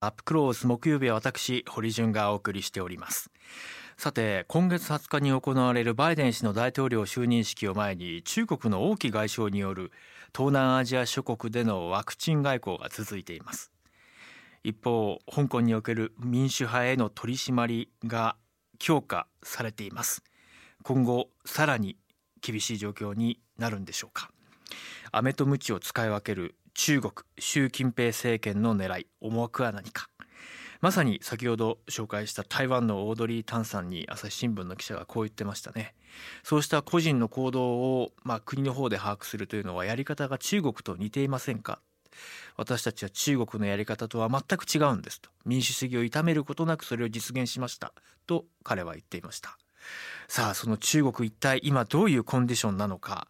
[0.00, 3.30] アップクロース木曜日は私堀潤がお送りしております。
[3.98, 9.92] さて今月20日に行われるバイデン氏の大統領就任式を前に中国の王毅外相による
[10.34, 13.70] 東南アジア諸国でのワクチン外交が続いています。
[14.64, 18.36] 一方香港における民主派への取り締まりが
[18.78, 20.24] 強化されています。
[20.82, 21.98] 今後さらに
[22.40, 24.30] 厳しい状況になるんでしょうか。
[25.10, 30.08] 飴と鞭を使い分ける中国習近平政権の狙い思惑は何か？
[30.80, 35.94] まさに先ほど紹介した台湾のオードリー・タンさんに朝日新聞の記者がこう言ってましたね。
[36.42, 41.78] そうした個人の行動を、まあ、国の方で把握するというのはやり方が中国と似ていませんか？
[42.56, 45.30] 私たちは中国のやり方とは全く違うんですと。
[45.44, 47.92] 民主主義を痛めることなくそれを実現しました。
[48.26, 49.56] と彼は言っていました。
[50.26, 53.28] さあその中国一体今どういうコンディションなのか。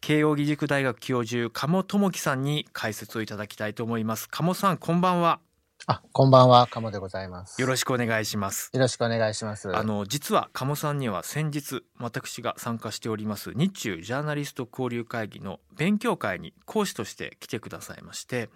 [0.00, 5.40] 慶應義塾大学教授鴨智樹さんに解説をいただきたいと思います鴨さんこんばんは
[5.88, 7.60] あ、こんばんは、鴨でございます。
[7.60, 9.76] よろしくお願いしますよろしくお願いします。
[9.76, 18.50] あの実は鴨さんには先日私が参加しております日中ジャーナリスト交流会議の勉強会に講師として来てくださいまして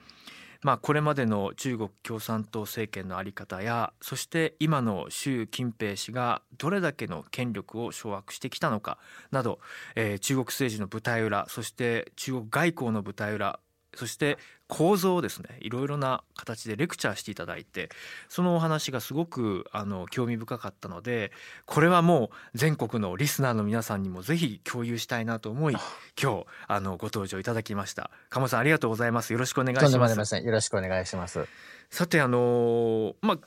[0.63, 8.99] まあこれまでの中国共産党政権の在り方やそして今の習近平氏がどれだけの権力を掌握してきたのか
[9.31, 9.59] など、
[9.95, 13.59] えー中国政治の舞台裏そして中国外交の舞台裏
[13.95, 14.39] そして
[14.69, 17.89] 構造をですねいろいろな形でレクチャーしていただいて
[18.29, 21.33] そのお話がすごくあの興味深かったので
[21.67, 25.77] これはもう全国のリスナーの皆さんにもぜひ共有したいなと思い
[26.21, 28.11] 今日あのご登場いただきました。
[28.29, 29.33] 鴨さんありがとうございます。
[29.33, 30.37] よろしくお願いします。
[30.37, 31.47] よろしくお願いします。
[31.91, 33.39] さてあのまあ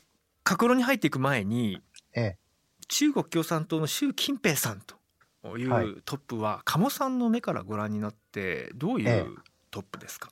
[0.43, 1.81] 格論に入っていく前に
[2.13, 2.37] ええ、
[2.89, 5.85] 中国共産党の習近平さんといはい。
[5.85, 9.35] うトップは鴨さんの目からご覧になってどういえう
[9.73, 10.29] トップですか、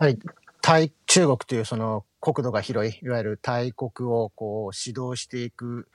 [0.00, 0.18] やはり、
[0.62, 5.86] 対、中国というその国土が広い、いわゆる大国をこう指導していく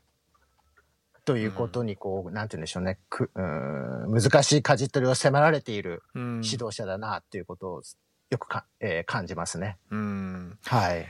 [1.26, 6.42] ということにこう、なんて言うんでしょうね、くうーん難しい舵取りを迫られているうん。
[6.44, 7.82] 指導者だなっていうことを
[8.30, 9.78] よくか、えー感じますね。
[9.90, 10.58] うん。
[10.66, 11.08] はい。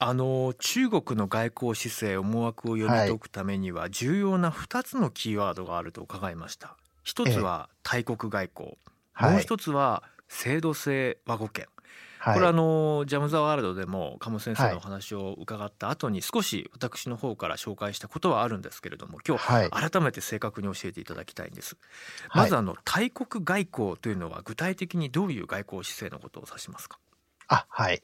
[0.00, 6.76] あの中国の外交姿勢思惑を読み解くためには重要な2つのキーワードがあると伺いました。
[7.02, 8.76] 一つは大国外交、
[9.18, 9.32] はい。
[9.32, 11.66] もう一つは制度性和語圏
[12.20, 19.70] はい、これあのジャム・ザ・ワールドでも鴨先生はいのお話を伺った後に少し私の方から紹介したことはあるんですけれども今日はい。
[19.70, 21.76] 改めて正確に教えていただきたいんです
[22.28, 26.98] はいまずあの大国外交というのは具体的にどういう外交姿勢のことを指しますか？
[27.48, 28.02] あ、はい。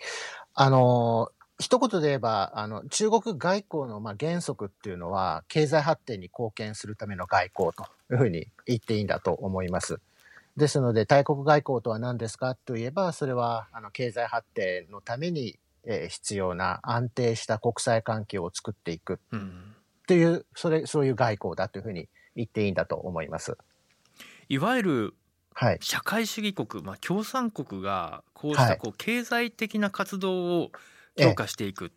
[0.55, 10.01] あのー一言で言えば、あの、中国外交の、まあ、原則っていうのは、経済発展に貢献するための外交というふうに言っていいんだと思います。
[10.56, 19.75] ですので、大国外交とは何ですかといえば、それは、あの、経済発展のために、えー必要な安定した国際関係を作っていくうん
[20.06, 23.56] という、それ、そういう外交だというふうに言っていいんだと思います。
[24.48, 25.15] いわゆる
[25.54, 25.78] はい。
[25.81, 30.72] 社会主義国、まあ、共産国がこうしはいたこう経済的な活動を
[31.16, 31.92] 強化していく、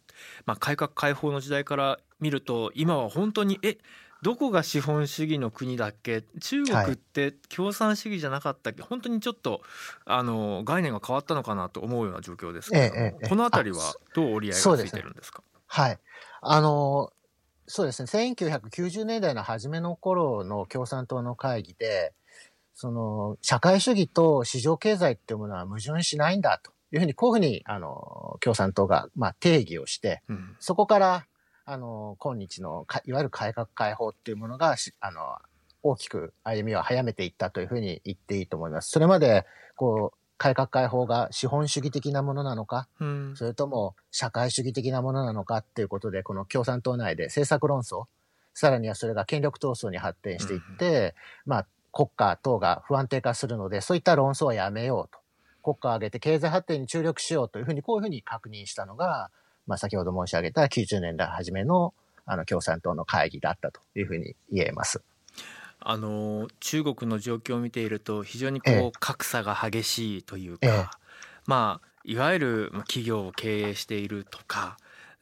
[0.45, 3.77] まあ、改革開放の時代から見ると今は本当にえ
[4.23, 6.23] どこが資本主義の国だっけ？
[6.41, 9.61] 中国って共産主義じゃなかったっけ、本当にちょっと
[10.05, 15.43] あの概念が変わったのかなと思うような状況ですけれども、ええええこの辺りはどう折り合いがついてるんですか？
[15.67, 15.99] はい。
[16.41, 17.11] あの、
[17.67, 22.13] そうですね、1990年代の初めの頃の共産党の会議で、
[22.73, 30.55] その、社会主義と市場経済っていうものは矛盾しないんだというふうに、こういうふうに、あの、共産党が、まあ、定義をして、うん。
[30.59, 31.27] そこから、
[31.69, 35.19] あの、今日のか、いわゆる改革開放っていうものがし、あの、
[35.83, 38.89] 大きく歩みを早めていったというふうに言っていいと思います。
[38.89, 39.45] それまで、
[39.75, 48.05] こう、改革開放が資本主義的なものなのか、うんそれとも社会主義的なものなのかっていうことで、この共産党内で政策論争、
[48.53, 55.19] さらにはそれが権力闘争に発展していって、まあ、国家等が不安定化するので、そういった論争はやめようと。
[55.63, 59.31] 国家を挙げて経済発展に注力しようというふうに、こういうふうに確認したのが、
[59.67, 61.93] まあ、先ほど申し上げた90年代初めの
[62.25, 65.01] あの共産党の会議だったというふうに言えます。
[65.79, 68.91] あの中国の状況を見ていると非常にこう、ええ。
[68.99, 70.85] 格差が激しいというか、ええ。
[71.45, 74.77] まあいわゆるまあ企業を経営しているとか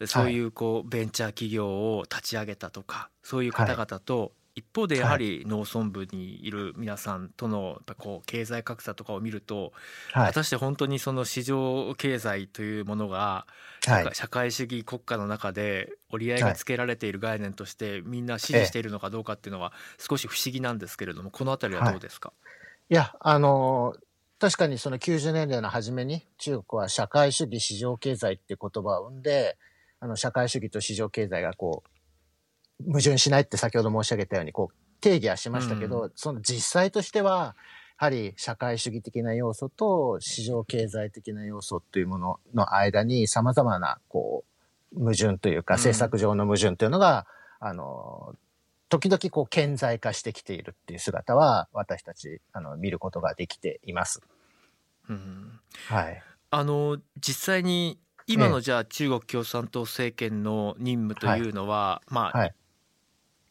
[0.06, 1.68] そういうこうベンチャー企業
[1.98, 9.73] を立ち上げたとかそういう方々と、一方でやはり農村部にいる皆さんとのこう経済格差とかを見ると、
[10.13, 10.33] はい果。
[10.33, 13.45] たして本当にその市場経済というものが
[13.85, 14.09] はい。
[14.13, 22.33] 社会主義国家の中で折り合いがつけられている概念としてみんな支持しているのかどうかっていうのは少し不思議なんですけれどもこの辺りはどうですか、
[22.89, 23.95] いや、あの、
[24.39, 29.57] 確かにその90年代の初めに中国は社会主義市場経済っていう言葉を生んで、
[29.99, 31.89] あの社会主義と市場経済がこう、
[32.86, 37.56] 矛盾しないって先ほど申し上げたように、こう、定義はしましたけど、うん、その実際としては、
[38.00, 44.44] やはり社会主義的な要素と市場経済的な要素というものの間に様々な、こ
[44.94, 47.25] う、矛盾というか、政策上の矛盾というのが、
[47.62, 48.36] うん、あの、
[48.89, 54.22] 時々こう顕在化してきているっていう姿は私たちあの見ることができています。
[55.10, 56.24] うん、はい。
[56.51, 62.56] あの実際に今のじゃあ中国共産党政権の任務というのは、はい、まあ、はい、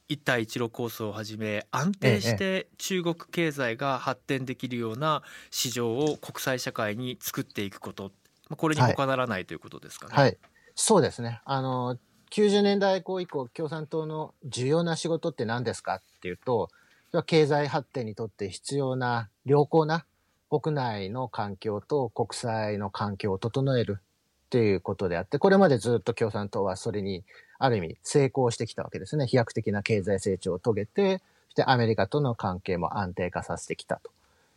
[0.08, 8.12] 一帯一路構想をはじめ安定して中国経済が発展できるような市場を国際社会に作っていくこと。
[8.56, 10.14] これに他ならないということですかね。
[10.14, 10.38] はい、はい、
[10.74, 11.40] そうですね。
[11.44, 11.98] あの
[12.30, 16.68] 90年代以降以降共産党の重要な仕事って何ですかっていうと
[17.10, 20.04] それは経済発展にとって必要な良好な
[20.50, 27.24] 国内の環境と国際の環境を整えるっていうことであって、これまでずっと共産党はそれに
[27.58, 29.26] ある意味成功してきたわけですね。
[29.26, 31.18] 飛躍的な経済成長を遂げて、
[31.48, 34.10] そしてアメリカとの関係も安定化させてきたと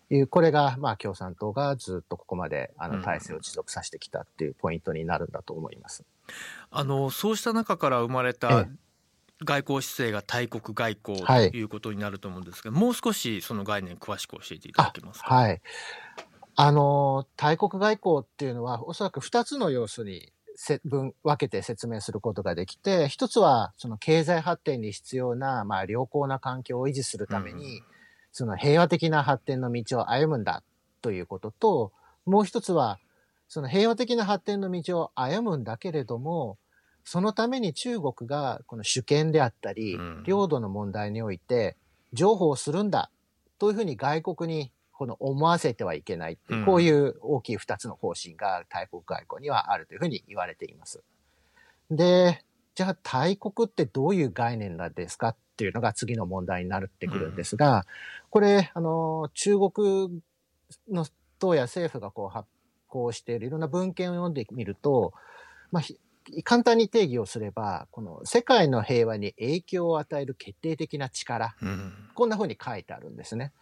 [0.09, 6.03] いう、これがまあ共産党がずっとここまであの体制を持続させてきたっていうポイントになるんだと思います。
[6.71, 8.67] あのそうした中から生まれた
[9.45, 15.33] 外交姿勢が大国外交ということになると思うんですが、はい、もう少しその概念詳しく教えていただけますか？
[15.33, 15.61] はい。
[16.59, 20.33] あの、大国外交っていうのは、おそらく2つの要素に
[20.85, 27.83] 分分けて説明することができて、一つはその経済発展に必要な、まあ、良好な環境を維持するために、うん、
[28.31, 30.63] その平和的な発展の道を歩むんだ
[31.01, 31.91] ということと、
[32.25, 32.99] もう一つは、
[33.47, 36.57] その平和的な発展の道を歩むんだけれども、
[37.05, 41.77] そのために中国がこの主権であったり、領土の問題において、
[42.13, 43.11] 譲歩をするんだ
[43.59, 51.03] というふうに外国にこの思わせてはいけないってこういう大きい二つの方針が大国外交にはあるというふうに言われています。
[51.91, 57.85] で、じゃあ大国ってどういう概念なんですかっていうのが次の問題になってくるんですが、
[58.31, 60.21] これ、あの、中国
[60.89, 61.05] の
[61.37, 62.47] 党や政府がこう発
[62.87, 65.13] 行しているいろんな文献を読んでみると、
[65.71, 65.83] まあ、
[66.43, 73.53] 簡単に定義をすれば、この世界の平和に影響を与える決定的な力、うん、こんな風に書いてあるんですね。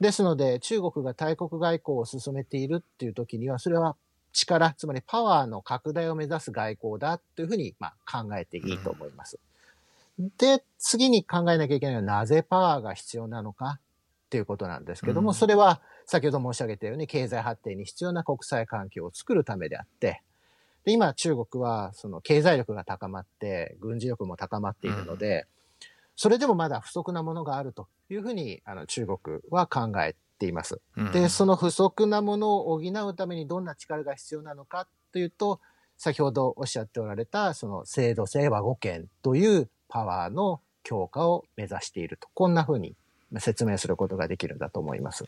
[0.00, 3.96] ですので、中国が大国外交を進めているっていう時には、それは
[4.32, 9.38] 力、つまりパワーの拡大を目指す外交だというふうに、まあ、考えていいと思います。
[10.18, 20.22] うん、で、次に考えなきゃいけないのは、なぜパワーが必要なのかっていうことなんですけども、うん、それは先ほど申し上げたように経済発展に必要な国際環境を作るためであって、
[20.88, 25.40] で今中国はその経済力が高まって軍事力も高まっているので、
[25.80, 25.86] うん、
[26.16, 30.80] それでもまだ不足なものがあるというふうにあの中国は考えています。
[30.96, 35.60] うん、で、その不足なものを補うためにどんな力が必要なのかというと、
[35.98, 42.28] 先ほどおっしゃっておられたその制度性和語圏というパワーの強化を目指していると。
[42.32, 42.96] こんなふうに
[43.40, 45.26] 説明することができるんだと思います。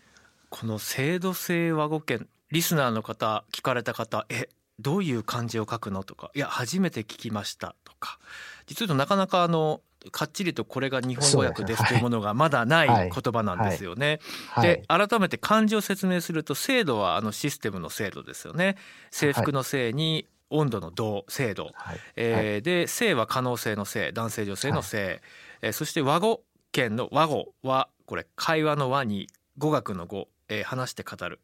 [0.49, 4.49] この制度性和語圏、リスナーの方、聞かれた方、え、
[4.81, 8.19] どういう漢字を書くのとかいや初めて聞きましたとか。
[8.67, 9.81] 実はとなかなかあの
[10.13, 14.21] かっちりとこれが日本語訳ですというものがまだない言葉なんですよね。
[14.63, 18.77] で改めて漢字を説明すると制度はあのシステムの制度ですよね。
[19.11, 19.95] 制服のせい。
[19.95, 25.21] に温度の度制度、はい、えー、で性は可能性の性男性女性の性、はい、
[25.63, 31.41] えー、そして和語圏の和語はこれ会話の和に語学の語、えー、話して語る、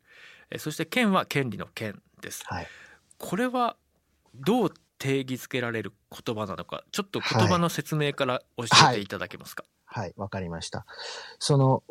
[0.51, 2.45] えー、そして権は権利の権です。
[2.47, 2.67] はい
[3.19, 3.77] これは
[4.35, 9.65] どう定義づけられる言葉なのかちょっと言葉の説明から教えていただけますか？
[9.85, 10.87] はいわ、はい、かりました。
[11.39, 11.83] その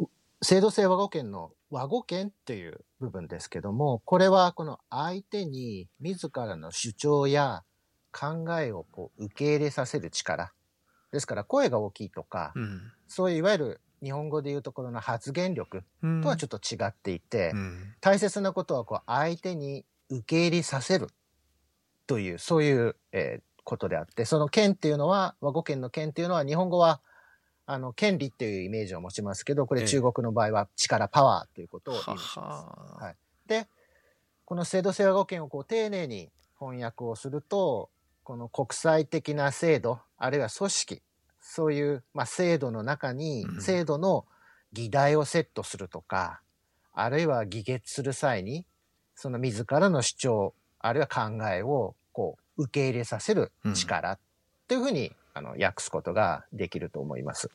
[0.42, 7.64] 制度性和語圏の和語圏っていう部分ですけどもこれはこの相手に自らの主張や
[8.12, 10.52] 考えをこう受け入れさせる力。
[11.12, 15.84] ですから声が大きいとか、うん、そういういわゆる日本語でいうところの発言力
[16.22, 21.10] とはちょっと違っていて、うん、大切なことはこう相手に受け入れさせる
[22.08, 27.02] という、そういう、えー、ことであって、その権っていうのは、和語権の権っていうのは、日本語は、
[27.66, 33.04] あの、権利っていうイメージを持ちますけど、これ中国の場合は力、パワーということを意味します。
[33.04, 33.16] はい。
[33.48, 33.68] で、
[34.46, 37.90] この制度性和語権をこう丁寧に翻訳をすると、
[38.24, 41.02] この国際的な制度、あるいは組織、
[41.40, 44.26] そういう、まあ、制度の中に、制度の
[44.74, 46.42] 議題をセットするとか、
[46.94, 48.66] あるいは議決する際に、
[49.16, 54.20] その自らの主張、あるいは考えをこう受け入れさせる力っ
[54.68, 57.50] ていうふうに、あの訳すことができると思います。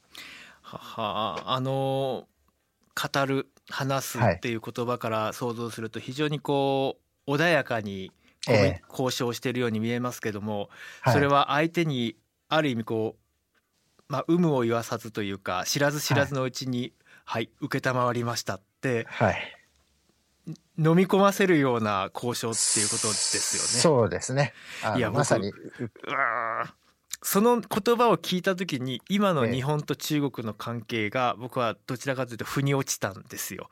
[0.61, 1.43] はは。
[1.47, 2.27] あの
[2.95, 8.13] 語る話すっていう言葉から想像すると非常にこう穏やかに
[8.91, 10.69] 交渉しているように見えますけども、
[11.11, 12.17] それは相手に
[12.49, 16.93] ある意味こう、まあ、有無を言わさずというか知らず知らずのうちに
[17.25, 19.60] 「はい、承りました」って、はい、
[20.79, 23.69] 飲み込ませるような交渉っていうことですよね。
[23.69, 24.53] そうですね。
[24.97, 25.53] いやまさに
[27.23, 33.69] その言葉を聞いた時に今の日本と中国の関係が僕はどちらかというと腑に落ちたんですよ。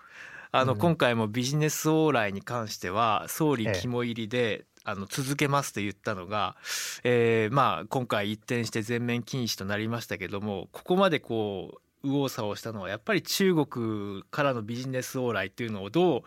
[0.51, 6.57] あの今回もビジネス往来に関しては総理肝入りであの続けますと言ったのが、
[7.05, 16.23] えー、まあ今回一転して全面禁止となりましたけどもここまでこう右往左往したのはやっぱり中国からのビジネス往来っていうのをどう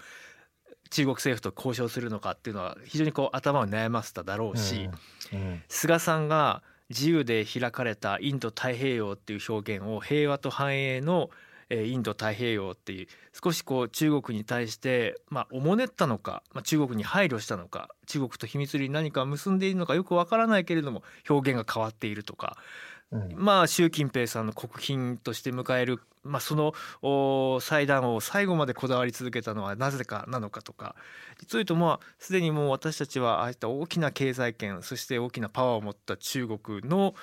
[0.92, 4.90] 中国政府と交渉するのかっていうのは非常にこう頭を悩ませただろうし、
[5.68, 11.30] 菅さんが自由で開かれたインド太平洋っていう表現を平和と繁栄の
[11.72, 13.08] インド太平洋っていう
[13.42, 22.58] 少しこう中国に対してまあおもねったのか、まあ、中国に配慮したのか中国と秘密裏に何か結んでいるのかよくわからないけれども表現が変わっているとかうん、
[23.36, 30.96] まあ習近平さんの国賓として迎える、まあ、その祭壇を最後までこだわり続けたのはなぜかなのかとか。
[31.40, 37.16] 実を言うとまあすでにもう私たちはああいった大きな経済圏そして大きなパワーを持った中国の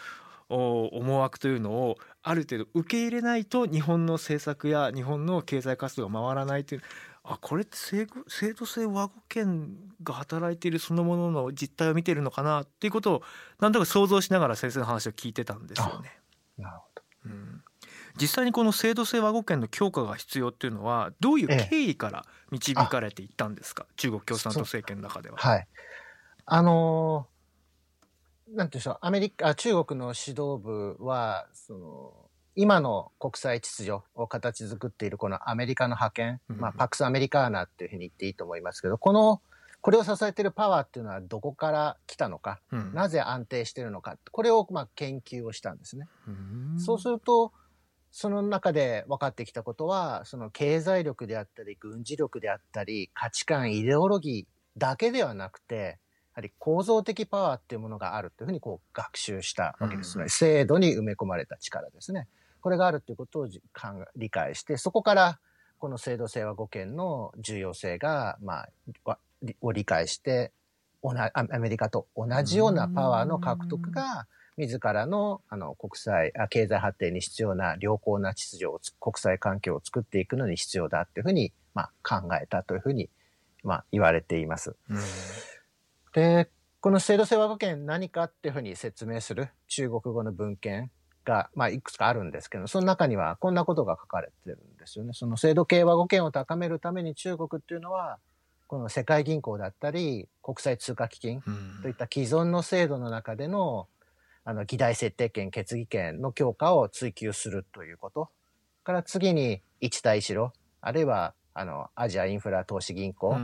[0.50, 6.82] 思惑というのをある程度受け入れないと日本の政策や日本の経済活動が回らないという
[7.30, 13.22] あこれって制制度性和語圏が働いているそのものの実態を見てるのかなっていうことを
[13.60, 16.18] なんとか想像しながら先生の話を聞いてたんですよね。
[16.56, 17.62] なるほど、うん、
[18.18, 25.36] 実際にこの制度性和語圏の強化が必要っていうのはどういう経緯から導かれていったんですか、ええ、中国共産党政権の中では。
[25.36, 25.66] はい、
[26.46, 32.27] あのー、なんていうんでしょうアメリカ中国の指導部はその
[32.60, 39.40] 今の国際秩序を形作っているこのアメリカの覇権、まあ、パクス・アメリカーナっていうふうに言っていいと思いますけど、この、
[39.80, 46.08] これを支えているパワーっていうのはどこから来たのか、うん、なぜ安定しているのか、これをまあ研究をしたんですね。
[46.26, 47.52] うそうすると、
[48.10, 56.00] その中で分かってきたことは、その経済力であったり、軍事力であったり、価値観、イデオロギーだけではなくて、
[56.34, 60.24] やはり構造的パワーっていうものがあるというふうにこう学習したわけですね。
[60.24, 62.26] うん、制度に埋め込まれた力ですね。
[62.60, 63.48] これがあるということを
[64.16, 65.38] 理解して、そこから
[65.78, 68.66] この制度性和語圏の重要性が、ま
[69.06, 69.18] あ、
[69.60, 70.52] を理解して、
[71.02, 83.08] アメリカと同じようなパワーの獲得が、自らのあの国際あ、経済発展に必要な良好な秩序を、国際環境を作っていくのに必要だというふうに、まあ、考えたというふうに、
[83.62, 84.74] まあ、言われています。
[86.12, 86.50] で、
[86.80, 89.48] この制度性和語圏何かっていうふうに説明する？
[89.68, 90.90] 中国語の文献
[91.28, 95.12] が、まあ、いくつかあるんですけど、その中にはこんなことが書かれてるんですよね。
[95.12, 98.18] その制度系和語圏を高めるために中国っていうのは、
[98.66, 101.42] この世界銀行だったり、国際通貨基金
[101.82, 103.88] といった既存の制度の中での、
[104.44, 108.30] あの、議題設定権、決議権の強化を追求するということ。
[108.84, 113.36] から次に、一帯一路、あるいは、あの、アジアインフラ投資銀行、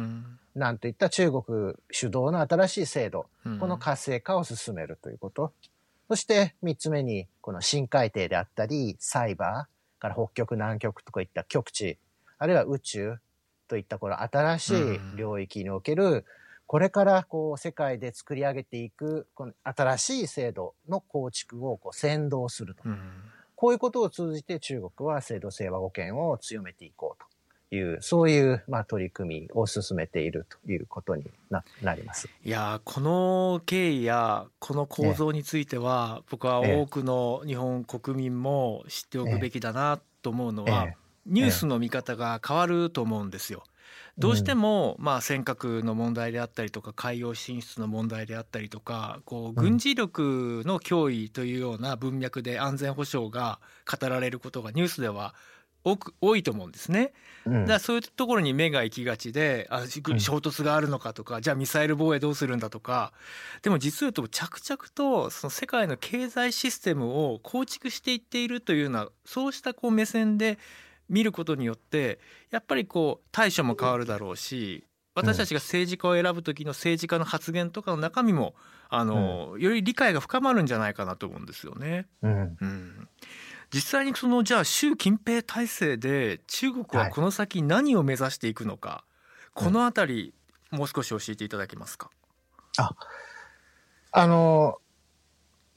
[0.55, 3.27] なんといった中国主導の新しい制度、
[3.61, 5.53] この活性化を進めるということ。
[6.09, 11.99] そして三つ目に、この深海底であったり、サイバーから北極、南極とかいった極地、
[12.39, 13.17] あるいは宇宙
[13.69, 16.25] といったこの新しい領域における、
[16.67, 22.83] これからこう世界で作り上げていくこの新しい制度の構築をこう先導すると。
[23.57, 27.34] こういうことを通じて中国は制度性和語圏を強めていこうと。
[27.75, 32.29] いう、そういう、まあ、取り組みを進めているということにななります。
[32.45, 40.89] いやこの経緯やこの構造については、僕は多くの日本国民も知っておくべきだなと思うのは、
[41.27, 43.65] ニュースの見方が変わると思うんですよ。
[44.17, 53.59] どうしても、まあ、尖閣の問題であったりとか海洋進出の問題であったりとかこう軍事力の脅威というような文脈で安全保障が
[53.91, 55.35] 語られることがニュースでは
[55.85, 57.13] 多く多いと思うんですね。
[57.47, 63.13] だからそういうところに目が行きがちであ衝突があるのかとか、じゃあミサイル防衛どうするんだとか。
[63.63, 70.59] でも実を言うと着々とその世界の経済システムを構築していっているというようなそうしたこう目線で
[71.09, 72.19] 見ることによって
[72.51, 78.55] やっぱりこう対処も変わるだろうし私たちが政治家を選ぶ時の政治家の発言とかの中身も
[78.89, 82.07] あの、より理解が深まるんじゃないかなと思うんですよね。
[82.23, 82.94] うん、うん
[83.75, 89.05] 実際にそのじゃあ習近平体制で中国はこの先何を目指していくのか、は
[89.49, 90.35] い、この辺り、
[90.71, 92.09] もう少し教えていただけますか？
[92.79, 92.93] あ
[94.13, 94.79] あの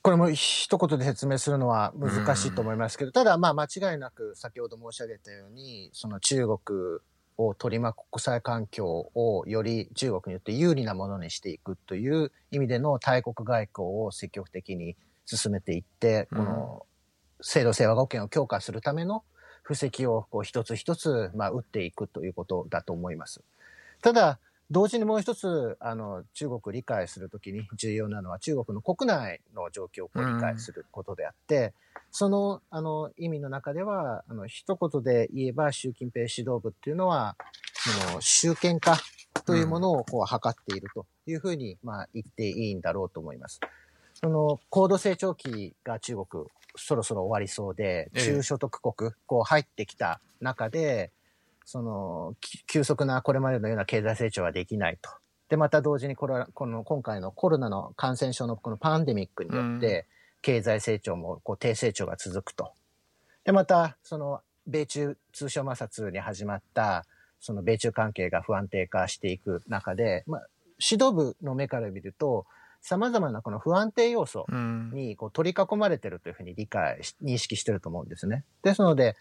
[0.03, 6.99] これも一言で説明するのは難しいと思いますけど、ただまあ間違いなく先ほど申し上げたようにその中国
[7.37, 16.85] を取り巻く国際環境をより中国によって有利なものにしていくという意味での大国外交を積極的に進めていって、この
[17.41, 19.23] 制度清和語圏を強化するための
[19.63, 23.41] 布石をこう一つ一つ、まあ、打っていくということだと思います。
[24.01, 24.39] ただ、
[24.69, 31.71] 同時にもう一つ、あの、中国を理解するときに重要なのは中国の国内の状況を理解することであって、うん、
[32.11, 37.37] その、あの、意味の中では、あの、一言で言えば習近平指導部っていうのは、
[38.09, 38.97] その、集権化
[39.45, 43.61] というものをこう、図っているというふうに、まあ、言っていいんだろうと思います。
[44.21, 46.45] その、高度成長期が中国、
[46.77, 51.11] そろそろ終わりそうで、中所得国、こう入ってきた中で、
[51.65, 52.35] その、
[52.67, 55.09] 急速なこれまでのような経済成長はできないと。
[55.49, 60.07] で、また同時にこれこの今回のコロナの感染症のこのパンデミックによって、
[60.41, 62.71] 経済成長もこう低成長が続くと。
[63.43, 67.05] で、また、その、米中通商摩擦に始まった、
[67.39, 70.47] その米中関係が不安定化していく中で、まあ、
[70.79, 72.45] 指導部の目から見ると、
[72.87, 74.45] 様々なこの不安定要素
[74.93, 78.45] にこう取り囲まれてるというふうに理解し、認識してると思うんですね。
[78.63, 79.17] ですので、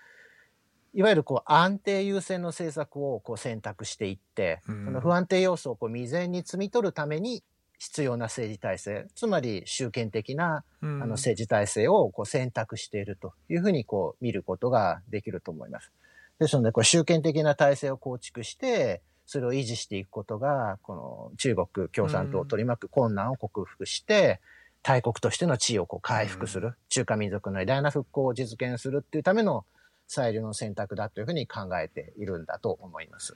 [0.94, 7.42] いわゆるこう安定優先の政策をこう選択していって、うん、その不安定要素をこう未然に摘み取るために
[7.78, 15.90] 必要な政治体制、つまり集権的な、あの政治体制をこう選択しているというふうにこう見ることができると思います。
[16.38, 24.40] ですので、こう集権的な体制を構築して、それを維持していくことが、この中国共産党を取り巻く困難を克服して、
[24.82, 29.64] 大国としての地位をこう回復する、中華民族の偉大な復興を実現するっていうための
[30.06, 33.34] 最良の選択だというふうに考えているんだと思います。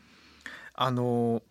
[0.74, 1.42] あの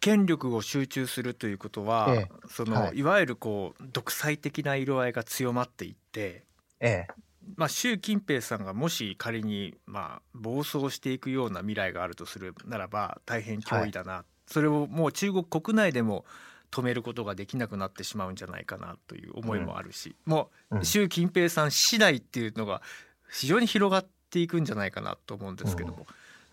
[0.00, 6.42] 権力を集中するということは、ええ、その、はい、いわゆるこう独裁的な色合いが強まっていって、
[6.80, 7.24] ええ
[7.56, 16.24] まあ、習近平さんがもし仮に、まあ、暴走していくような未来があるとするならば大変脅威だな、はい、それをもう中国国内でも
[16.70, 22.82] 止めることができなくなってしまうんじゃないかなという思いもあるし、うん、もう習近平さん次第っていうのが
[23.30, 26.06] 非常に広がっていくんじゃないかなと思うんですけども、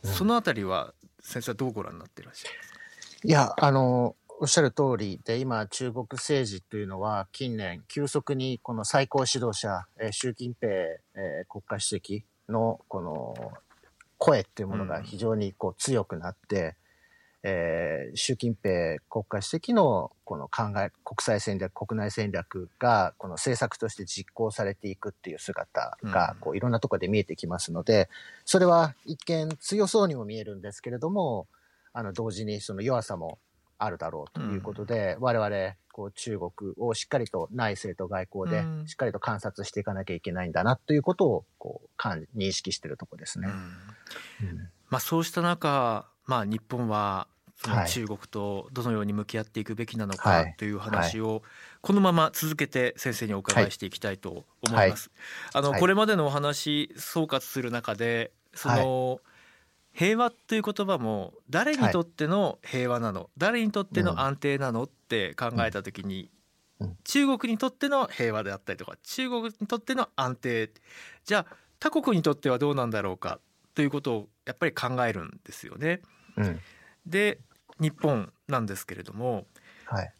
[0.03, 0.09] うん。
[0.09, 2.77] うん、そのあたりは先生はどうご覧になっていらっしゃいますか？
[3.23, 13.35] いやあのおっしゃる通りで今中国政治というのは近年急速にこの最高指導者、えー、習近平、えー、国家主席のこの
[14.17, 16.75] 声っていうものが非常にこう強くなって、
[17.43, 28.09] えー、習近平国家主席のこの考え、国際戦略、国内戦略が、この政策として実行されていくっていう姿が、こういろんなところで見えてきますので、
[28.45, 31.45] それは一見強そうにも見えるんですけれども、
[31.93, 33.37] あの、同時にその弱さも
[33.83, 43.47] あるだろうということで、我々、こう中国をしっかりと内政と外交でしっかりと観察していかなきゃいけないんだなということを、こう、認識しているところですね。
[44.89, 47.27] まあそうした中、まあ、日本は
[47.87, 51.41] 中国とどのように向き合っていくべきなのかという話を
[51.81, 55.11] このまま続けて先生にお伺いしていきたいと思います。
[55.53, 59.21] あのこれまでのお話総括する中でその
[59.93, 63.29] 平和という言葉も誰にとっての平和なの？
[63.37, 64.83] 誰にとっての安定なの？
[64.83, 66.29] って考えた時に
[67.03, 70.71] 中国にとっての平和であったりとか中国にとっての安定。
[71.25, 73.39] じゃあ他国にとってはどうなんだろうか？
[73.75, 76.01] ということをやっぱり考えるんですよね。
[76.37, 76.59] うん、
[77.05, 77.39] で
[77.79, 79.45] 日本なんですけれども、
[79.85, 80.13] はい、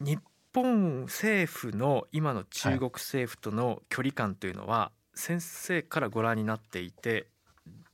[0.00, 0.20] 日
[0.54, 7.28] 本政府の今の中国政府との距離感というのは、先生からご覧になっていて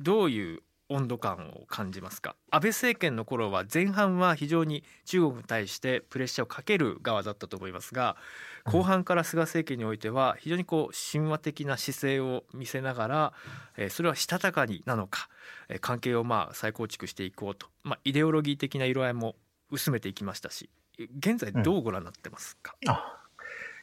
[0.01, 2.37] どういう温度感を感じますか？
[2.51, 8.17] 安倍政権の頃は前半は非常に中国に対してプレッシャーをかける側だったと思いますが
[8.65, 13.33] 後半から菅政権においては非常にこう神話的な姿勢を見せながら、
[13.77, 15.29] えそれはしたたかになのか、
[15.69, 19.37] え関係をまあ再構築していこうと、まあ、イデオロギー的な色合いも
[19.71, 20.71] 薄めていきましたし
[21.19, 22.75] 現在どうご覧になってますか、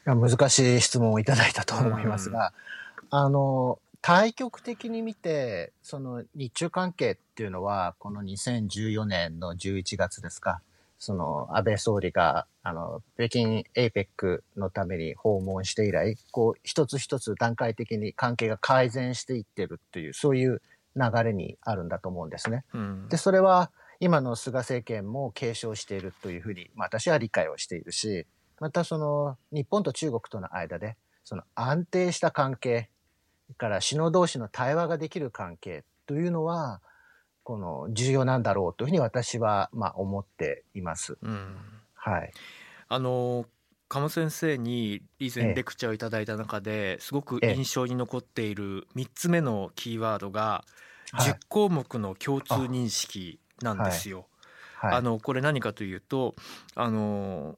[0.06, 2.52] うん、難しい質問をいただいたと思いますが、
[3.12, 10.60] うん、あの対極的に見て、その日中関係っていうのは、この2014年の11月ですか、
[10.98, 20.60] その安倍総理が、あの、北京 APEC のために訪問して以来、こう、一つ一つ段階的に関係が改善していってるっていう、そういう
[20.96, 22.64] 流れにあるんだと思うんですね。
[22.74, 28.26] うん、で、それは、今の菅政権も継承しているというふうに、まあ、私は理解をしているし、
[28.60, 32.90] またその、日本と中国との間で、その安定した関係、
[33.54, 36.80] から首脳同士の対話ができる関係というのは、
[37.42, 41.18] この重要なんだろうというふうに私はまあ思っています。
[41.22, 41.56] うん、
[41.94, 42.32] はい。
[42.88, 43.46] あの
[43.88, 50.64] 鴨先生に以前レクチャーをいただいた中ですごく印象に残っている3つ目のキーワードが、
[51.12, 54.26] 10項目の共通認識なんですよ。
[54.80, 56.34] あはい、あのこれ何かというと
[56.74, 57.56] あの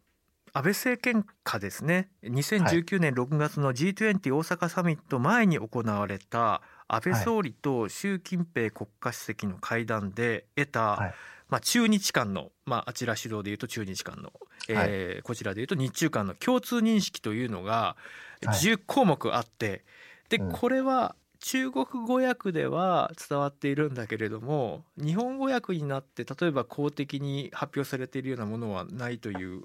[0.57, 2.09] 安倍政権下ですね。
[2.25, 11.15] 2019年6月の G20 大阪サミット前に行われた安倍総理と習近平国家主席の会談で得た、はい、
[11.51, 14.33] まあ、中日間の、まあ、あちら主導でいうと中日間の、
[14.71, 17.95] えー、はい、こちらでいうと日中間の共通認識というのが
[18.41, 19.85] 10項目あって、
[20.31, 21.17] でこれは
[21.47, 29.63] 中国語訳では伝わっているんだけれども日本語訳になって例えば公的に発表されているようなものはないという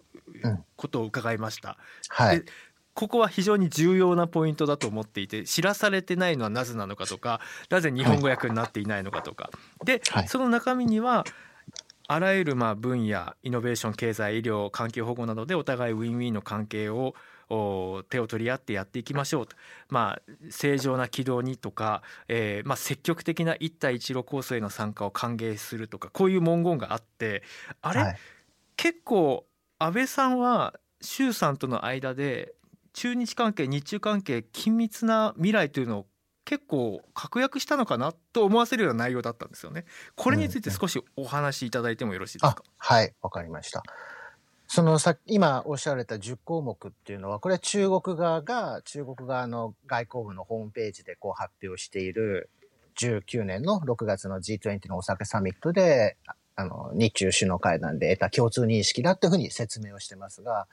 [0.76, 1.80] ことを伺いました。
[2.20, 2.44] うん、はい、
[2.94, 7.41] ここは非常に重要なポイントだと思っていて知らされてないのはなぜなのかとか
[7.72, 9.50] なぜ日本語訳になっていないのかとか、
[9.84, 11.26] で、はい、その中身には
[12.08, 17.15] あらゆるまあ分野イノベーション経済医療環境保護などでお互いウィンウィンの関係を
[18.10, 19.56] 手を取り合ってやっていきましょうと、
[19.90, 27.44] まあ、正常な軌道にとか、えーまあ、積極的な一帯一路構想への参加を歓迎するとかこういう文言があって
[27.82, 28.18] あれ、はい、
[28.78, 29.46] 結構
[29.80, 32.54] 安倍さんは習さんとの間で
[32.94, 36.06] 中日関係日中関係緊密な未来というのを
[36.44, 39.86] 結構確約したのかなと思わせるような内容だったんですよね。
[40.16, 42.64] これについて少しお話しいただいてもよろしいですか？
[42.66, 43.84] うん、はいわかりました。
[44.73, 52.49] そのさ今おっしゃられた10項目っていうのはこれは中国側が中国側の外交部のホームページでこう発表している
[52.97, 56.15] 19年の6月の G20 の大阪サミットで
[56.55, 60.67] あの日中首脳会談で得た共通認識だというふうに説明をしてますが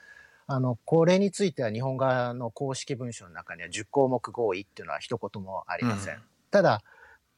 [0.47, 6.15] あの、これについては日本側の公式文書の中には10項目合意っていうのは一言もありません。
[6.15, 6.81] うん、ただ、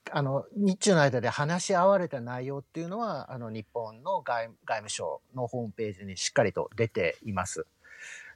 [0.09, 7.65] あの、日中の間で話し合われた内容っていうのは、あの、日本の外外務省のホームページにしっかりと出ています。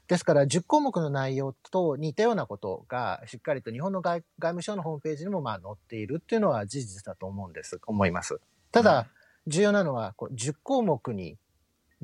[0.08, 8.40] ですから、10項目の内容と似たようなことが、しっかりと日本の外外務省のホームページにもまあ載っているっていうのは事実だと思うんです、思います。
[8.72, 9.08] ただ、
[9.48, 11.38] 重要なのは、こう10項目に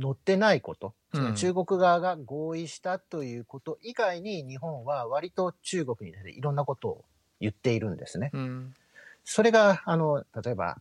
[0.02, 7.06] 載ってないこと、その中国側が合意したということ以外に日本は割と中国にいろんなことを
[7.40, 8.32] 言っているんですね。
[8.34, 8.74] うん、
[9.24, 10.78] それが、あの、例えば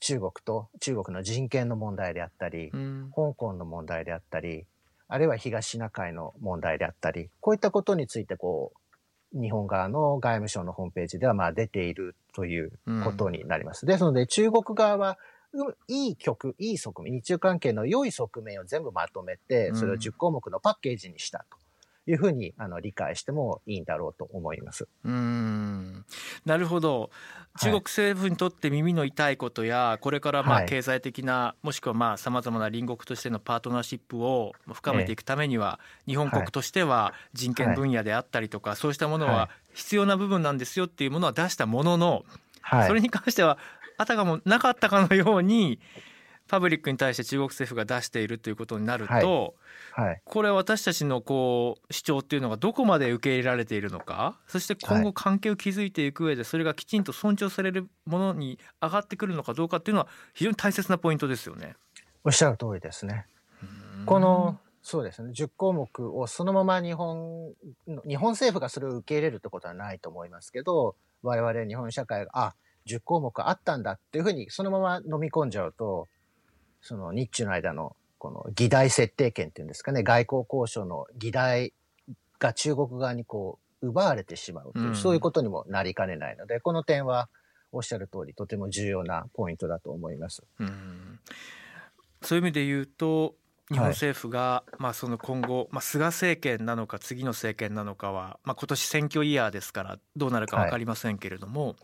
[0.00, 4.64] 中国と中国の人権の問題であったり、うん、香港の問題であったり、
[5.08, 8.72] あるいは東シナ海の問題であったり、こういったことについてこ
[9.34, 12.72] う、日本側の外務省のホームページではまあ出ているという
[13.04, 13.84] ことになります。
[13.84, 15.18] うん、ですので中国側は
[15.88, 21.58] いい曲、いい側面、日中関係の良い側面を全部まとめて、それを10項目のパッケージにしたと。
[22.10, 24.88] いうふうにあの理解してもいいんだろうと思います。
[25.04, 26.04] うん。
[26.44, 27.10] なるほど。
[27.60, 42.24] 中国政府にとって耳の痛いことや、これからまあ経済的な、はい、もしくはまあさまざまな隣国としてのパートナーシップを深めていくためには、日本国としては人権分野であったりとか、そうしたものは必要な部分なんですよっていうものは出したものの、
[42.86, 43.58] それに関しては
[43.98, 45.80] あたかもなかったかのように
[46.46, 49.54] パブリックに対して中国政府が出しているということになると、
[49.92, 61.74] はいはい、これは私たちのこう主張っていうのがどこまで受け入れられているのかそして今後関係を築いていく上でそれがきちんと尊重されるものに上がってくるのかどうかっていうのは非常に大切なポイントですよね。
[62.24, 63.26] おっしゃる通りですね。
[64.06, 67.52] このそうですね10項目をそのまま日本
[68.06, 72.54] 日本政府がそれを受け入れるってことはないと思いますけど我々日本社会があ
[72.86, 76.08] 10項目あったんだっていうふうにそのまま飲み込んじゃうと、
[76.80, 81.72] その日中の間のこの議題設定権っていうんですかね、外交交渉の議題
[82.38, 87.30] が中国側にこう奪われてしまうという、うん、そういうことにもなりかねないので、この点は
[87.72, 90.44] おっしゃる通りとても重要なポイントだと思います。
[90.58, 91.18] うん、
[92.20, 93.34] そういう意味で言うと
[93.70, 101.76] 日本政府が、まあ、その今後、まあ、菅政権なのか次の政権なのかは、まあ、今年選挙イヤーですからどうなるか分かりませんけれども、はい、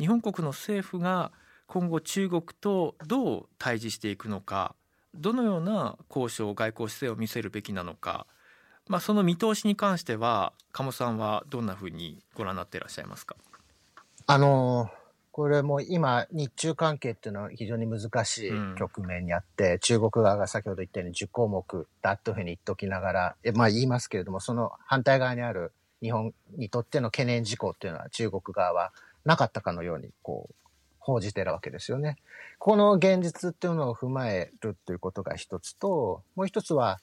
[0.00, 1.32] 日本国の政府が
[1.66, 4.74] 今後中国とどう対峙していくのか
[5.14, 8.26] どのような交渉外交姿勢を見せるべきなのか、
[8.88, 13.36] まあ、その見通しに関しては鴨さんはどんなふうにご覧になっていらっしゃいますか？
[14.26, 14.90] あの
[15.32, 28.92] これも今、日中関係っていうのは非常に難しい局面にあって、うん、中国側が先ほど言ったように10項目だというふうに言っておきながら、まあ言いますけれども、その反対側にある日本にとっての懸念事項っていうのは中国側は
[29.24, 30.54] なかったかのように、こう、
[31.10, 32.16] 報じてるわけですよね。
[32.58, 37.00] この現実っていうのを踏まえるということが一つと、もう一つは、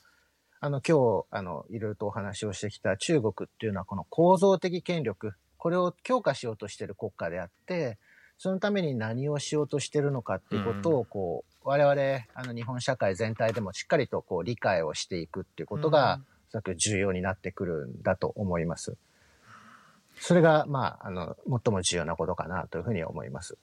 [0.60, 7.98] あの、今日、あの、いろいろとお話をしてきた中国っていうのはこの構造的権力、これを強化しようとしている国家であって、
[8.38, 18.96] そのために何をしようとしてるのかっていうことを、こう、我々、あの、日本社会全体でもしっかりとこう、理解をしていくっていうことが、おそらく重要になってくるんだと思います。
[20.20, 23.58] それが、まあ、あの、最も重要なことかなというふうに思います。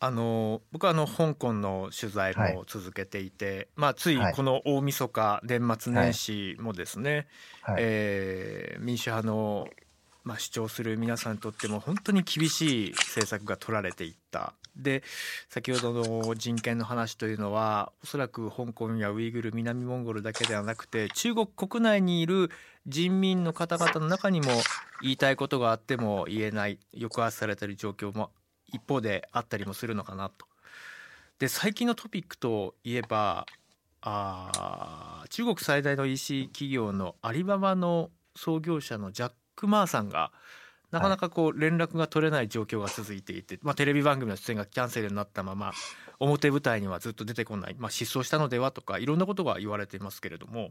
[0.00, 7.26] あの僕はあの香港の取材も続けていて、はい、まあ、ついこの大晦日年末年始もですね、
[7.62, 9.68] はいはい、えー、民主派の、
[10.22, 14.54] まあ、主張する皆さんにとっても本当に厳しい政策が取られていった。
[14.76, 15.02] で
[15.48, 22.50] 先ほどの人権の話というのはおそらく香港やウイグル南モンゴルだけではなくて中国国内にいる
[22.86, 24.46] 人民の方々の中にも
[25.02, 28.30] 言いたいことがあっても言えない抑圧されている状況も
[28.72, 30.46] 一方であったりもするのかなと。
[31.38, 33.46] で最近のトピックといえば
[34.00, 40.32] あ中国最大の EC 企業のアリババの創業者のジャック・マーさんが
[40.90, 45.72] なかなかこう連絡が取れない状況が続いていて、まあ、テレビ番組の出演がキャンセルになったまま
[46.18, 50.70] 表舞台にはずっと出てこない、まあ、失踪したのではとかいろんなことが言われていますけれども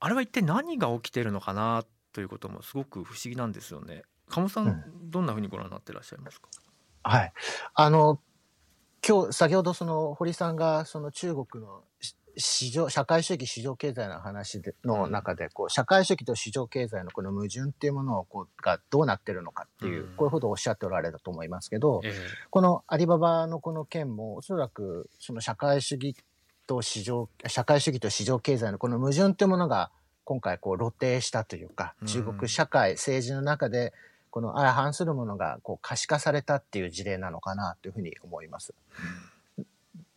[0.00, 4.02] あれは一体何が起きてるのかなということもすごく不思議なんですよね。
[4.28, 6.48] 鴨さん、どんなふうにご覧になってらっしゃいますか？
[7.02, 7.32] はい。
[7.74, 8.20] あの、
[9.06, 11.82] 今日、先ほどその堀さんがその中国の
[12.36, 22.00] 市場、社会主義市場経済の話での中で、こう、社会主義と市場経済のこの矛盾っていうものを、こう、がどうなってるのかっていう、こういうことをおっしゃっておられたと思いますけど、
[22.50, 26.16] このアリババのこの件も、おそらく、その社会主義
[26.66, 29.90] と市場、社会主義と市場経済のこの矛盾っていうものが、
[30.24, 33.92] 今回こう露呈したというか、中国社会、政治の中で
[34.32, 38.74] この相反するものがこう可視化されたっていう事例なのかなというふうに思います。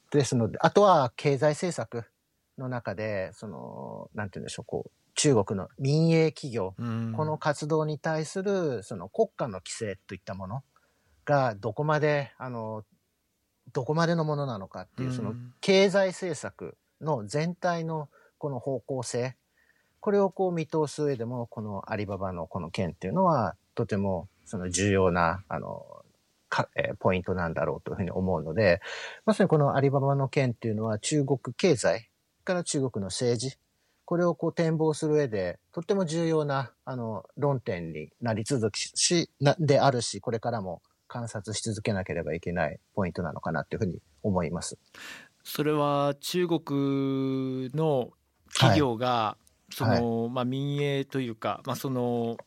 [0.10, 2.06] ですので、あとは経済政策
[2.58, 10.64] の中で、その、なんて言うんでしょう、こう、中国の民営企業、この活動に対するその国家の規制といったもの
[11.26, 12.86] がどこまで、あの、
[13.74, 19.36] どこまでのものなのかっていう、その経済政策の全体のこの方向性、
[20.00, 25.86] これをこう見通す上でも、このアリババのこの件っていうのは、とてもその重要な、あの、
[26.50, 28.82] かえー、ポイントなんだろうというふうに思うので、
[29.26, 32.10] まさにこのアリババの件っていうのは中国経済
[32.44, 33.58] から中国の政治、
[34.06, 44.78] これをこう展望する上で、とっても重要な、あの、論点になり続きし、な、であるし、これからも観察し続けなければいけないポイントなのかなというふうに思います。
[45.44, 48.12] それは中国の
[48.54, 49.38] 企業が、は
[49.72, 52.38] い、その、はい、まあ民営というか、まあその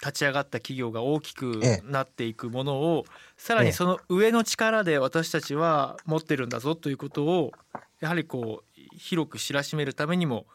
[0.00, 3.04] 立ち上がった企業が大きくなっていくものを、
[3.36, 7.52] さらにその上の力で私たちは持ってるんだぞということを
[8.00, 10.46] やはりこう広く知らしめるためにも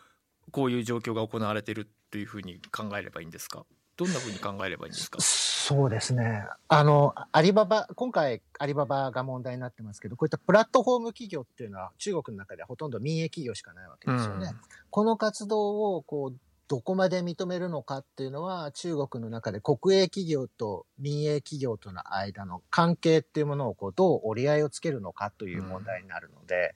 [0.51, 3.65] こういう状況が行われているというふうに考えればいいんですか？
[3.97, 5.19] どんなふうに考えればいいんですか？
[5.19, 6.43] そうですね。
[6.67, 14.47] あの、アリババ、今回アリババが問題になってますけど、こういったプラットフォーム企業っていうのは中国の中ではほとんど民営企業しかないわけですよね。
[14.47, 26.71] うん、この活動をこうどこまで認めるのかっていうのは中国の中で国営企業と民営企業との間の関係っていうものをこうどう折り合いをつけるのかという問題になるので、うん、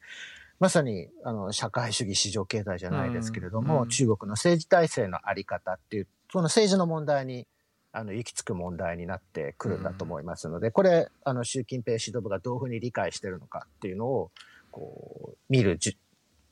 [0.61, 7.47] まさにあの社会主義市場経済じゃないですけれども、うん、中国の政治体制のあり方っていうその政治の問題に
[7.93, 14.31] あの行き着く問題になってくるんだと思いますので、これあの習近平指導部がどういうふうに理解してるのかっていうのを
[14.71, 15.77] こう見る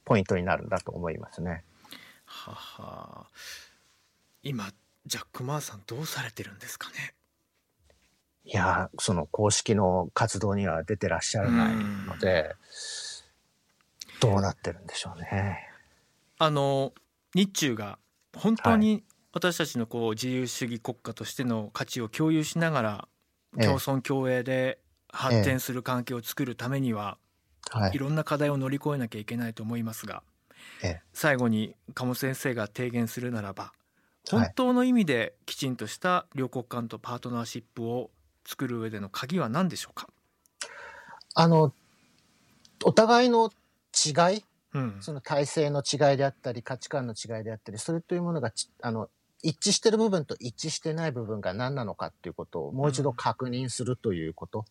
[0.04, 1.64] ポイントになるんだと思いますね。
[2.30, 3.26] はは。
[4.44, 4.72] 今
[5.06, 7.14] ジャック・マーさんどうされてるんですかね？
[8.46, 12.56] いやその公式の活動には出てらっしゃらないので
[14.22, 15.68] どうなってるんでしょうね。
[16.38, 16.94] あの
[17.36, 18.00] 日中が
[18.36, 23.08] 本当に私たちのこう自由主義国家としての価値を共有しながら
[23.62, 24.80] 共存共栄で
[25.12, 27.18] 発展する関係を作るためには、
[27.94, 30.24] い、ろんな課題を乗り越えなきゃいけないと思いますが
[31.14, 33.74] 最後に鴨先生が提言するならば
[34.30, 38.12] 本当の意味できちんとした両国間とパートナーシップを
[38.46, 40.08] 作る上での鍵は何でしょうか？
[41.36, 41.74] あの
[42.84, 43.52] お互いの
[43.94, 49.10] 違い、うん、その体制の違いであったり価値観の違いであったりそれというものがあの
[49.42, 54.66] 一致してる部分と一致してない部分が何なのかっていうことをもう一度確認するということ、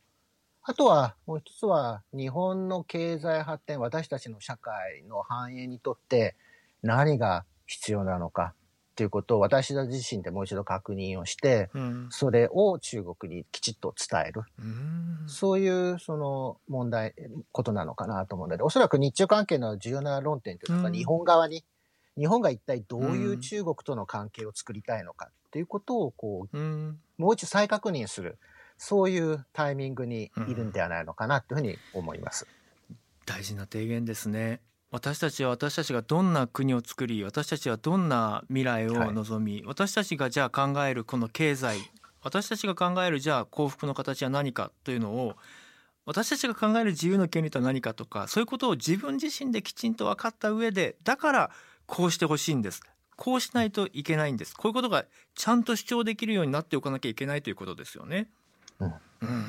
[0.69, 6.37] あとは、もう一つは、日本の経済発展、私たちの社会の繁栄にとって
[6.83, 14.43] 何が必要なのかっていうことを私たち自身でもう一度確認をして、うん、それを中国にきちっと伝える。
[14.59, 14.63] う
[15.27, 17.15] そういうその問題、
[17.51, 21.65] ことなのかなと思うので、おそらく日中関係の重要な論点というのは日本側に、
[22.19, 26.59] 日本が一体どういう中国との関係を作りたいのかっていうことをこう、
[27.17, 28.37] もう一度再確認する。
[28.79, 32.47] そういうタイミングにいるんではないのかなというふうに思います。
[32.91, 34.61] うん、大事な提言ですね。
[34.91, 41.79] 私たちは私たちがどんな国を作り私たちはどんな未来を望み、はい、私たちがじゃあ考えるこの経済
[42.23, 45.37] 私たちが考えるじゃあ幸福の形は何かというのを
[46.07, 51.51] 私たちが考える自由の権利とは何かとかそういうことを自分自身できちんと分かった上でだから
[51.85, 52.81] こうしてほしいんです
[53.17, 58.31] こうしないといけないんですこういうことがちゃんと主張できるようになっておかなきゃいけないということですよね。
[58.81, 59.45] うん、うん、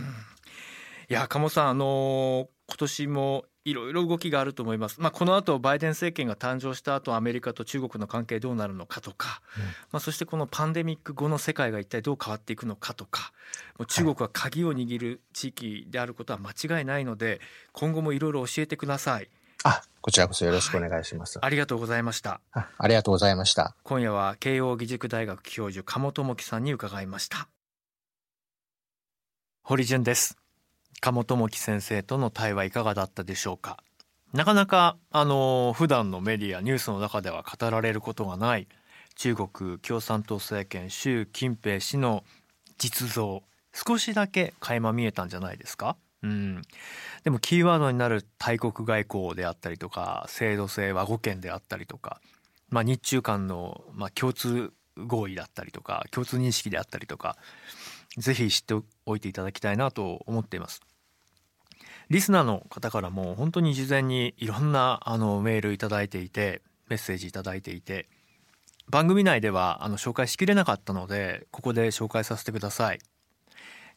[1.09, 4.99] いや鴨さんあのー、今年もいろいろ動きがあると思います。
[4.99, 13.31] まあ、この後バイデン政権が誕生した後アメリカと中国の関係どうなるのかとか、うん、まあ、そしてこのパンデミック後の世界が一体どう変わっていくのかとか
[13.77, 17.41] もう中国は鍵を握る地域であることは間違いないので
[17.73, 19.29] 今後もいろいろ教えてください。
[19.63, 21.37] あ、こちらこそよろしくお願いします。
[21.37, 22.39] はい、ありがとうございました。
[22.53, 23.75] あありがとうございました。
[23.83, 27.49] 今夜は慶應義塾大学教授鴨智樹さんに伺いました。
[29.69, 30.35] 堀潤です。
[30.99, 33.77] 鴨智樹先生との対話いかがだったでしょうか？
[34.33, 38.67] なかなかあの普段のメディアニュースの中では語られることがない
[39.15, 42.23] 中国共産党政権習近平氏の
[42.79, 45.97] 実像少しだけ垣間見えたんじゃないですか？
[46.23, 46.63] うん、
[47.23, 52.21] でもキーワードになる大国外交であったりとか制度性和語圏であったりとか、
[52.69, 57.37] まあ、日中間の、まあ、共通合意だったりとか共通認識であったりとか
[58.17, 60.81] ぜひ知っておいていただきたいなと思っています。
[62.09, 68.07] リスナーの方からも本当に事前にいろんなあのメールいただいていてメッセージいただいていて
[68.89, 72.99] 番組内ではあの紹介しきれなかったのでここで紹介させてください。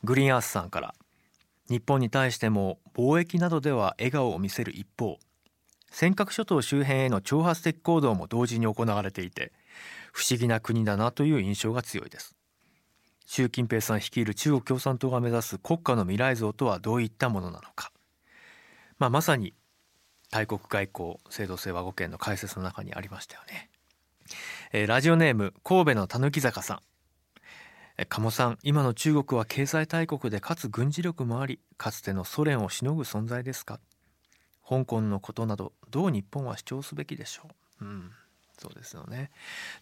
[0.04, 0.94] グリーンアースさんから
[1.70, 5.18] 日本に対しても貿易などでは笑顔を見せる一方
[5.90, 9.52] 尖閣諸島周辺への挑発的行動も同時に行われていて
[10.12, 12.34] 不思議な国だなという印象が強いです
[13.34, 17.90] 習近平さん率いる中国共産党が目指す国家の未来像とはどういったものなのか、
[18.98, 19.54] まあ、まさに
[20.30, 23.70] 大国外交制度性和語圏の解説の中にありましたよね、
[24.72, 26.80] えー、ラジオネーム神戸のたぬき坂さん。
[28.10, 33.80] 鴨さん今の中国は経済大国でかつ軍事力もありかつてのソ連をしのぐ存在ですか？
[34.68, 37.44] 香港のことなどどう日本は主張すべきでしょ
[37.80, 38.10] う、うん、
[38.62, 39.30] そうですよね。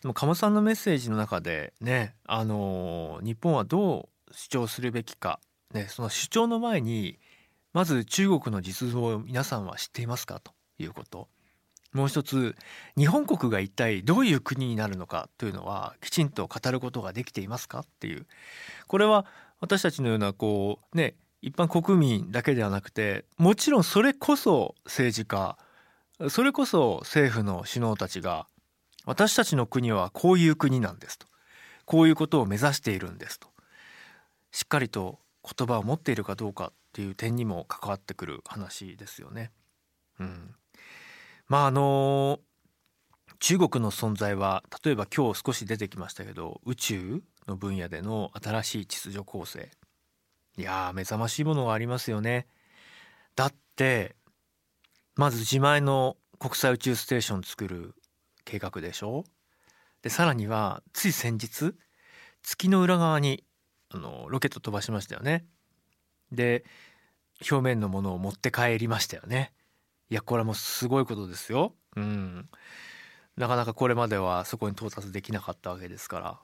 [0.01, 5.39] でも鴨さんのメッセージの中でねあの日本はどう主張するべきか、
[5.75, 7.19] ね、その主張の前に
[7.75, 10.41] まず中国の実像を皆さんは知っていますか？
[10.41, 11.29] ということ。
[11.93, 12.55] もう一つ
[12.97, 15.29] 日本国が一体どういう国になるのか？
[15.37, 17.81] というのはきちんと語ることができていますか？
[17.81, 18.27] っていう。
[18.87, 19.27] これは
[19.61, 25.59] 私たちのようなこうね一般国民だけではなくてもちろんそれこそ政治家
[26.29, 28.47] それこそ政府の首脳たちが
[29.07, 31.27] 私たちの国はこういう国なんですと
[31.85, 33.49] こういうことを目指しているんですと
[34.53, 39.53] しっかりと言葉を持っているかどうかっていう点にも関わってくる話ですよね。
[40.19, 40.55] うん、
[41.49, 42.41] まああの
[43.39, 49.71] 中国の存在は例えば今日少し出てきましたけど宇宙の分野での新しい秩序構成
[50.59, 52.47] いや目覚ましいものがありますよね。
[53.35, 54.15] だって
[55.17, 57.95] まず自前の国際宇宙ステーション作る
[58.51, 59.25] 計画でしょ？
[60.03, 61.75] でさらにはつい先日
[62.43, 63.45] 月の裏側に
[63.91, 65.45] あのロケット飛ばしましたよね。
[66.33, 66.65] で
[67.49, 69.53] 表面のものを持って帰りましたよね。
[70.09, 71.75] いやこれはもうすごいことですよ。
[71.97, 72.49] うん。
[73.37, 76.39] なかなかこれまではそこに到達できなかったわけですから。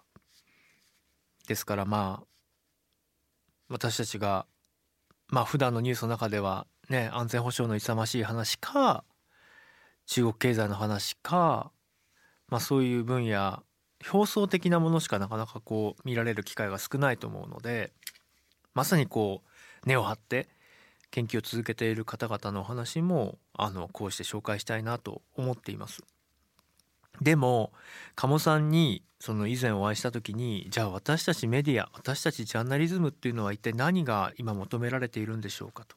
[1.48, 2.26] ですからまあ
[3.68, 4.46] 私たちが
[5.28, 9.04] まあ普段のニュースの中ではね安全保障の勇ましい話か
[10.06, 11.72] 中国経済の話か
[12.48, 13.62] まあそういう分野
[14.10, 17.92] 表層的なものしかなかなかこう見られる機会が少ないと思うので
[18.74, 20.48] まさにこう根を張って
[21.10, 26.02] 研究を続けている方々のお話もあのこうして紹介したいなと思っています。
[27.22, 27.72] でも
[28.14, 35.96] 鴨さんにその以前お会いした時にじゃあ私たちメディア私たちジャーナリズムっていうのは一体何が今求められているんでしょうかと。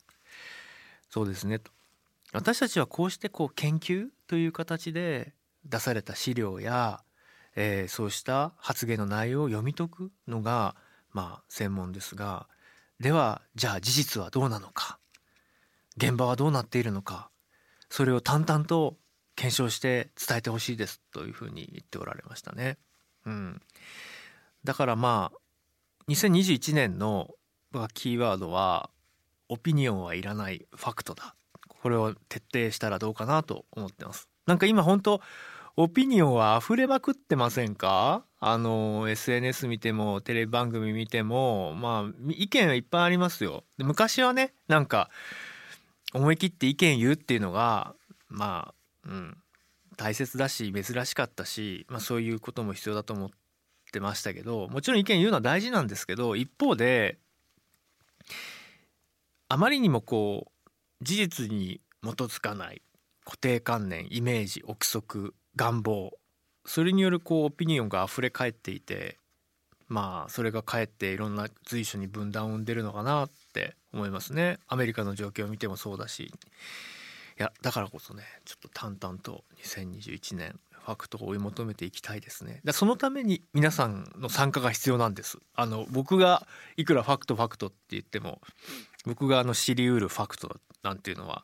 [1.09, 1.71] そうですねと。
[2.31, 5.33] 私たちはこうしてこう研究という形で
[5.65, 7.01] 出された資料や、
[7.55, 10.75] えー、そうした発言の内容を読み解くのが
[11.11, 12.47] まあ専門ですが
[12.99, 14.99] ではじゃあ事実はどうなのか
[15.97, 17.29] 現場はどうなっているのか
[17.89, 18.97] それを淡々と
[19.35, 22.77] 検証して伝えてほしいですというふうに言っておられましたね。
[23.25, 23.61] うん、
[24.65, 27.29] だからまあ2021年の
[27.93, 28.89] キーワードは
[29.47, 31.35] オピニオンはいらないファクトだ。
[31.67, 34.27] これを徹底したらどうかなと思ってます。
[34.45, 35.21] なんか今本当
[35.81, 38.25] オピニオンは溢れまくってませんか？
[38.41, 43.63] あの SNS 見てもテレビ番組見てもまあ意見はいっぱいありますよ。
[43.77, 45.09] で昔はねなんか
[46.13, 47.95] 思い切って意見言うっていうのが
[48.27, 48.73] ま
[49.05, 49.37] あうん
[49.95, 53.29] 大切だし珍しかったし、まあ、そういうことも必要だと思っ
[53.93, 57.19] てましたけどもちろん意見言うのは大事なんですけど一方で
[59.47, 60.51] あまりにもこ
[61.01, 62.81] う事実に基づかない
[63.23, 66.13] 固定観念イメージ憶測願望。
[66.65, 69.17] それによるこうオピニオンが溢れ返っていて
[69.89, 74.59] まあそれがかえっていろんな随所に分断を生んでるのかなって思いますね。
[74.67, 76.23] アメリカの状況を見てもそうだし。
[76.25, 76.31] い
[77.41, 82.61] やだからこそねちょっと淡々と2021年ファクトを追い求めていきたいですね。
[82.63, 85.39] だそのために皆さんの参加が必要なんです。
[85.55, 86.47] あの僕が
[86.77, 88.39] いくらファクトファクトって言っても
[89.05, 91.43] 僕があの知りうるファクトなんていうのは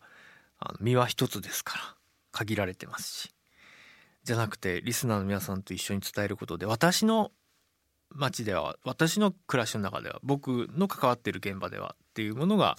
[0.59, 1.95] あの身は一つですから
[2.31, 3.34] 限られてますし。
[4.25, 7.31] じゃなくてリスナーの皆さんと一緒に伝えることで私の
[8.09, 12.75] 街では私の暮らしの中では僕の関わっている現場ではっていうものが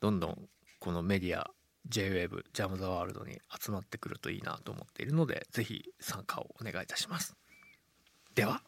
[0.00, 1.50] どんどんこのメディア
[1.88, 7.36] JWAVE ジャム・ザ・ワールドに集まってくるといいなと思っているので是非参加をお願いいたします。
[8.36, 8.62] では